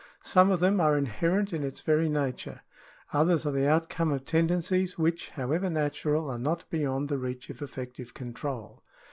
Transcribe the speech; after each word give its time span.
Some 0.23 0.49
of 0.49 0.59
them 0.61 0.81
are 0.81 0.97
inherent 0.97 1.53
in 1.53 1.61
its 1.63 1.81
very 1.81 2.09
nature, 2.09 2.61
others 3.13 3.45
are 3.45 3.51
the 3.51 3.67
outcome 3.67 4.11
of 4.11 4.25
tendencies 4.25 4.97
which, 4.97 5.29
however 5.29 5.69
natural, 5.69 6.27
are 6.31 6.39
not 6.39 6.67
beyond 6.71 7.07
the 7.07 7.19
reach 7.19 7.51
of 7.51 7.61
effective 7.61 8.15
control. 8.15 8.81